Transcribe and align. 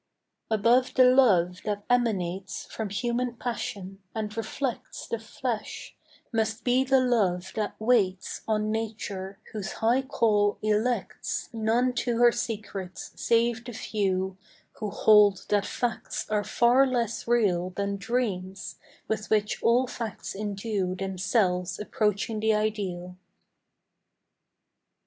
Above 0.49 0.95
the 0.95 1.05
love 1.05 1.61
that 1.63 1.83
emanates 1.87 2.65
From 2.65 2.89
human 2.89 3.35
passion, 3.35 4.01
and 4.15 4.35
reflects 4.35 5.05
The 5.05 5.19
flesh, 5.19 5.95
must 6.33 6.63
be 6.63 6.83
the 6.83 6.99
love 6.99 7.51
that 7.53 7.75
waits 7.79 8.41
On 8.47 8.71
Nature, 8.71 9.37
whose 9.51 9.73
high 9.73 10.01
call 10.01 10.57
elects 10.63 11.49
None 11.53 11.93
to 11.93 12.17
her 12.17 12.31
secrets 12.31 13.11
save 13.15 13.63
the 13.63 13.73
few 13.73 14.39
Who 14.79 14.89
hold 14.89 15.45
that 15.49 15.67
facts 15.67 16.27
are 16.31 16.43
far 16.43 16.87
less 16.87 17.27
real 17.27 17.69
Than 17.69 17.97
dreams, 17.97 18.77
with 19.07 19.29
which 19.29 19.61
all 19.61 19.85
facts 19.85 20.33
indue 20.33 20.95
Themselves 20.95 21.77
approaching 21.79 22.39
the 22.39 22.55
ideal. 22.55 23.17